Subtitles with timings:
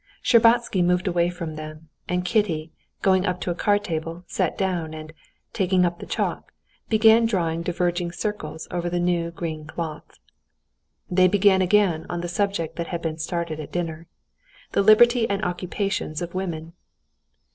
[0.23, 2.71] Shtcherbatsky moved away from them, and Kitty,
[3.03, 5.13] going up to a card table, sat down, and,
[5.53, 6.51] taking up the chalk,
[6.89, 10.17] began drawing diverging circles over the new green cloth.
[11.11, 16.19] They began again on the subject that had been started at dinner—the liberty and occupations
[16.23, 16.73] of women.